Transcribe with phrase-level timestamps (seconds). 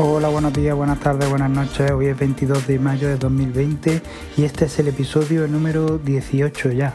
[0.00, 1.90] Hola, buenos días, buenas tardes, buenas noches.
[1.90, 4.00] Hoy es 22 de mayo de 2020
[4.36, 6.94] y este es el episodio número 18 ya.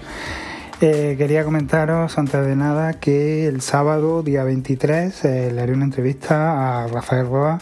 [0.79, 5.83] Eh, quería comentaros antes de nada que el sábado, día 23, eh, le haré una
[5.83, 7.59] entrevista a Rafael Roa,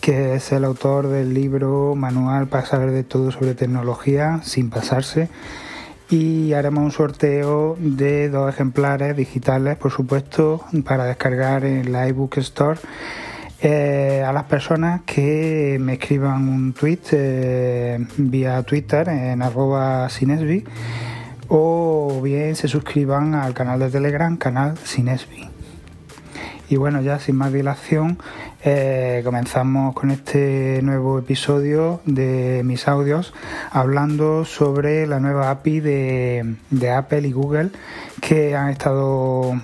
[0.00, 5.28] que es el autor del libro Manual para saber de todo sobre tecnología sin pasarse.
[6.10, 12.38] Y haremos un sorteo de dos ejemplares digitales, por supuesto, para descargar en la iBook
[12.38, 12.78] Store
[13.62, 20.08] eh, a las personas que me escriban un tweet eh, vía Twitter en arroba
[21.48, 25.48] o bien se suscriban al canal de Telegram, canal Sinesbi.
[26.68, 28.18] Y bueno, ya sin más dilación,
[28.64, 33.32] eh, comenzamos con este nuevo episodio de mis audios
[33.70, 37.70] hablando sobre la nueva API de Apple y Google
[38.20, 39.54] que han estado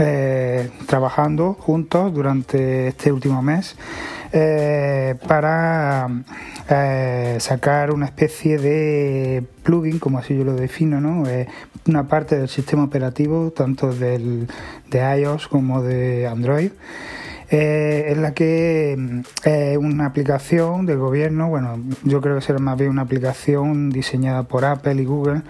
[0.00, 3.74] eh, trabajando juntos durante este último mes
[4.32, 6.08] eh, para
[6.70, 11.24] eh, sacar una especie de plugin, como así yo lo defino, ¿no?
[11.86, 14.46] una parte del sistema operativo, tanto del,
[14.88, 16.70] de iOS como de Android.
[17.50, 18.96] en la que
[19.80, 24.64] una aplicación del gobierno, bueno, yo creo que será más bien una aplicación diseñada por
[24.64, 25.42] Apple y Google,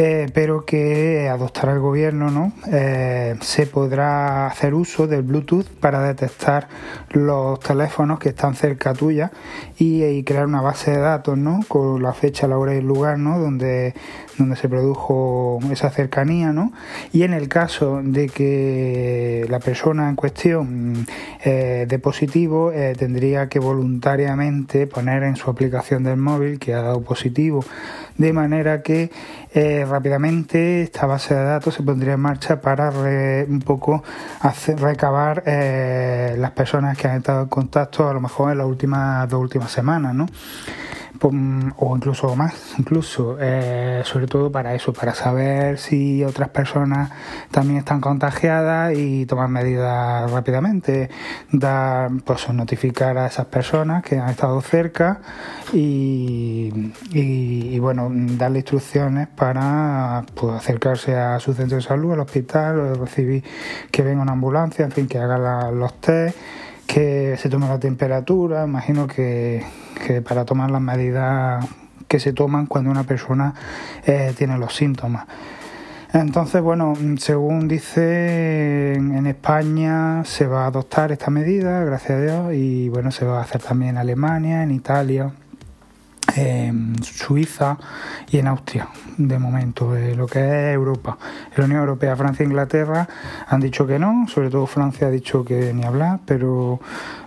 [0.00, 2.52] eh, pero que adoptará el gobierno, ¿no?
[2.70, 6.68] Eh, se podrá hacer uso del Bluetooth para detectar
[7.10, 9.32] los teléfonos que están cerca tuya
[9.76, 11.64] y, crear una base de datos, ¿no?
[11.66, 13.40] Con la fecha, la hora y el lugar, ¿no?
[13.40, 13.92] Donde,
[14.36, 16.72] donde se produjo esa cercanía, ¿no?
[17.12, 21.08] Y en el caso de que la persona en cuestión
[21.44, 27.00] eh, de positivo, tendría que voluntariamente poner en su aplicación del móvil que ha dado
[27.00, 27.64] positivo,
[28.16, 29.10] de manera que
[29.88, 34.02] rápidamente esta base de datos se pondría en marcha para un poco
[34.40, 38.66] hacer, recabar eh, las personas que han estado en contacto a lo mejor en las
[38.66, 40.26] últimas dos últimas semanas, ¿no?
[41.20, 47.10] O incluso más, incluso, eh, sobre todo para eso, para saber si otras personas
[47.50, 51.10] también están contagiadas y tomar medidas rápidamente,
[51.50, 55.20] dar, pues notificar a esas personas que han estado cerca
[55.72, 62.96] y, y, bueno, darle instrucciones para pues, acercarse a su centro de salud, al hospital,
[62.96, 63.42] recibir
[63.90, 66.36] que venga una ambulancia, en fin, que haga los test
[66.88, 69.62] que se tome la temperatura, imagino que,
[70.26, 71.64] para tomar las medidas
[72.08, 73.54] que se toman cuando una persona
[74.06, 75.26] eh, tiene los síntomas.
[76.14, 82.54] Entonces, bueno, según dice en España se va a adoptar esta medida, gracias a Dios,
[82.54, 85.30] y bueno, se va a hacer también en Alemania, en Italia
[86.38, 87.78] en Suiza
[88.30, 91.18] y en Austria, de momento, de lo que es Europa.
[91.56, 93.08] la Unión Europea, Francia e Inglaterra
[93.48, 96.80] han dicho que no, sobre todo Francia ha dicho que ni hablar, pero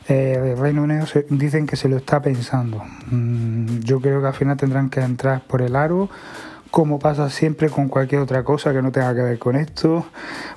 [0.08, 2.82] eh, el Reino Unido dicen que se lo está pensando.
[3.10, 6.10] Mm, yo creo que al final tendrán que entrar por el aro
[6.72, 10.06] como pasa siempre con cualquier otra cosa que no tenga que ver con esto,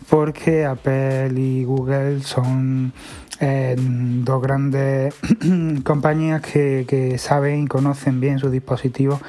[0.09, 2.93] porque Apple y Google son
[3.41, 5.15] eh, dos grandes
[5.85, 9.21] compañías que, saben y conocen bien sus dispositivos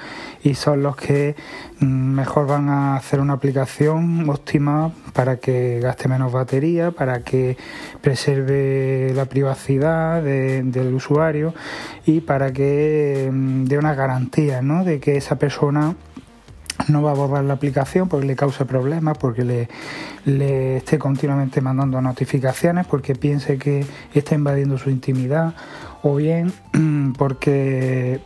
[0.43, 1.35] y son los que
[1.79, 7.57] mm, mejor van a hacer una aplicación óptima para que gaste menos batería, para que
[8.01, 11.53] preserve la privacidad del usuario
[12.05, 14.83] y para que mm, dé una garantía ¿no?
[14.83, 15.95] de que esa persona
[16.87, 19.43] no va a borrar la aplicación porque le cause problemas, porque
[20.25, 25.53] le, esté continuamente mandando notificaciones, porque piense que está invadiendo su intimidad,
[26.05, 26.53] o bien
[27.17, 28.21] porque,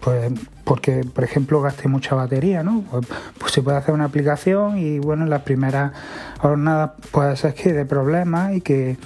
[0.00, 2.84] pues, porque por ejemplo, gaste mucha batería, ¿no?
[2.90, 3.06] Pues,
[3.38, 5.92] pues, se puede hacer una aplicación y bueno, en las primeras
[6.38, 8.96] jornadas puede ser que de problemas y que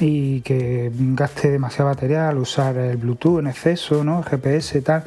[0.00, 4.22] y que gaste demasiada batería al usar el Bluetooth en exceso, ¿no?
[4.22, 5.04] GPS y tal.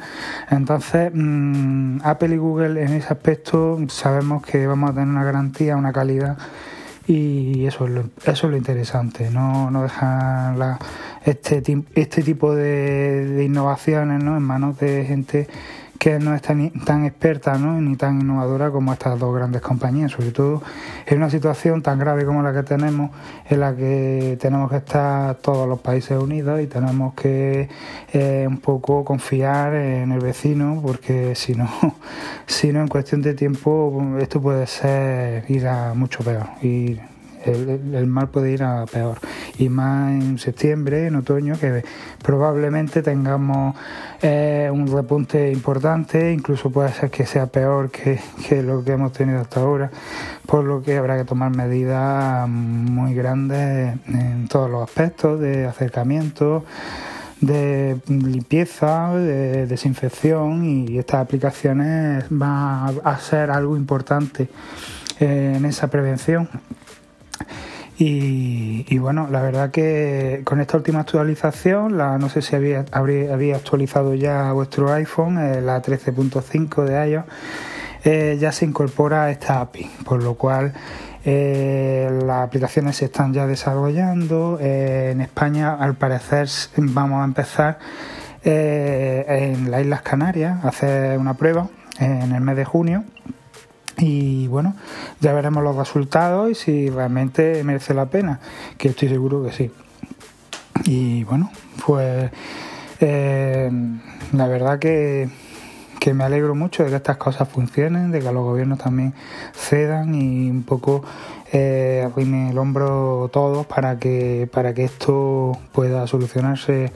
[0.50, 5.76] Entonces, mm, Apple y Google en ese aspecto sabemos que vamos a tener una garantía,
[5.76, 6.38] una calidad
[7.06, 10.56] y eso es lo, eso es lo interesante, no, no dejan
[11.24, 11.62] este,
[11.94, 14.36] este tipo de, de innovaciones ¿no?
[14.36, 15.48] en manos de gente
[16.04, 17.80] que no es tan, tan experta ¿no?
[17.80, 20.62] ni tan innovadora como estas dos grandes compañías, sobre todo
[21.06, 23.10] en una situación tan grave como la que tenemos,
[23.48, 27.70] en la que tenemos que estar todos los países unidos y tenemos que
[28.12, 31.70] eh, un poco confiar en el vecino, porque si no,
[32.44, 36.48] si no en cuestión de tiempo esto puede ser ir a mucho peor.
[37.46, 39.18] El, mal puede ir a peor.
[39.58, 41.84] Y más en septiembre, en otoño, que
[42.22, 43.76] probablemente tengamos
[44.22, 48.20] eh, un repunte importante, incluso puede ser que sea peor que,
[48.62, 49.90] lo que hemos tenido hasta ahora,
[50.46, 56.64] por lo que habrá que tomar medidas muy grandes en todos los aspectos de acercamiento
[57.40, 64.48] de limpieza, de desinfección y estas aplicaciones van a ser algo importante
[65.20, 66.48] en esa prevención.
[67.96, 73.56] Y, bueno, la verdad que con esta última actualización, la, no sé si había, había,
[73.56, 77.24] actualizado ya vuestro iPhone, eh, la 13.5 de iOS,
[78.04, 80.72] eh, ya se incorpora esta API, por lo cual
[81.24, 84.58] eh, las aplicaciones se están ya desarrollando.
[84.60, 87.78] en España, al parecer, vamos a empezar
[88.42, 93.04] en las Islas Canarias a hacer una prueba en el mes de junio
[93.98, 94.74] y bueno,
[95.20, 98.40] ya veremos los resultados y si realmente merece la pena,
[98.78, 99.70] que estoy seguro que sí.
[100.84, 101.50] Y bueno,
[101.86, 102.30] pues
[103.00, 103.70] eh,
[104.32, 105.28] la verdad que,
[106.12, 109.14] me alegro mucho de que estas cosas funcionen, de que los gobiernos también
[109.54, 111.02] cedan y un poco
[111.50, 116.92] eh, el hombro todos para que, para que esto pueda solucionarse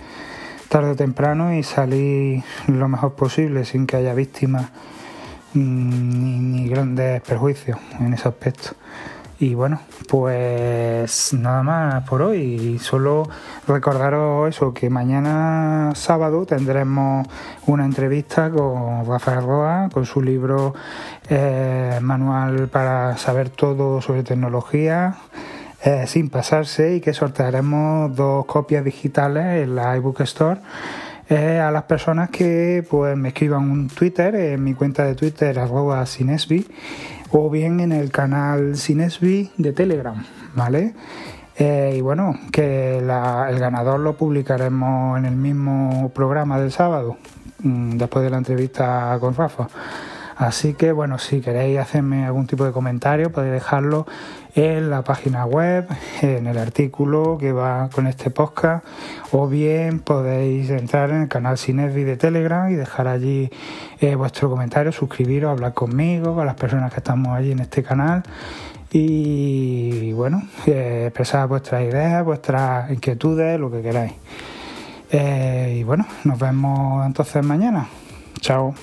[0.68, 4.66] tarde o temprano y salir lo mejor posible sin que haya víctimas
[5.54, 8.70] ni, grandes perjuicios en ese aspecto.
[9.40, 12.78] Y bueno, pues nada más por hoy.
[12.80, 13.28] Solo
[13.68, 17.26] recordaros eso, que mañana sábado tendremos
[17.66, 20.74] una entrevista con Rafael Roa, con su libro
[21.28, 25.18] eh, Manual para saber todo sobre tecnología,
[25.84, 30.60] eh, sin pasarse, y que sortearemos dos copias digitales en la iBook Store
[31.36, 36.04] a las personas que pues me escriban un Twitter en mi cuenta de Twitter arroba
[36.06, 36.66] Sinesbi
[37.30, 40.94] o bien en el canal Sinesbi de Telegram, ¿vale?
[41.58, 47.16] Eh, y bueno, que el ganador lo publicaremos en el mismo programa del sábado,
[47.62, 49.68] mm, después de la entrevista con Rafa.
[50.38, 54.06] Así que bueno, si queréis hacerme algún tipo de comentario, podéis dejarlo
[54.54, 55.88] en la página web,
[56.22, 58.86] en el artículo que va con este podcast,
[59.32, 63.50] o bien podéis entrar en el canal Cinesvi de Telegram y dejar allí
[64.00, 68.22] eh, vuestro comentario, suscribiros, hablar conmigo, con las personas que estamos allí en este canal
[68.92, 74.12] y bueno, eh, expresar vuestras ideas, vuestras inquietudes, lo que queráis.
[75.10, 77.88] Eh, y bueno, nos vemos entonces mañana.
[78.40, 78.74] Chao.